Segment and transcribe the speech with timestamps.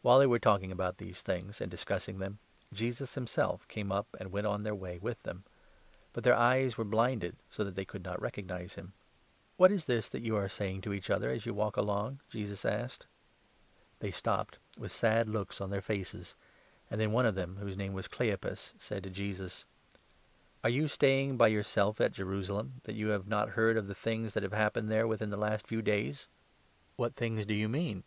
[0.00, 2.38] While they were talking about these things and 15 discussing them,
[2.72, 5.42] Jesus himself came up and went on their way with them;
[6.12, 8.92] but their eyes were blinded so that they 16 could not recognize him."
[9.56, 12.20] What is this that you are saying to each other as you walk 17 along?"
[12.30, 13.06] Jesus asked.
[13.98, 16.36] They stopped, with sad looks on their faces,
[16.88, 19.64] and then one of 18 them, whose name was Cleopas, said to Jesus:
[20.62, 24.34] "Are you staying by yourself at Jerusalem, that you have not heard of the things
[24.34, 26.28] that have happened there within the last few days?"
[26.98, 27.16] LUKE, 24.
[27.16, 28.04] 161 "What things do you mean